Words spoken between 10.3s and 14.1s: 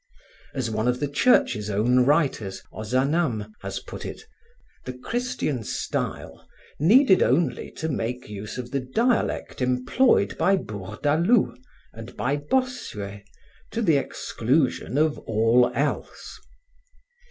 by Bourdaloue and by Bossuet to the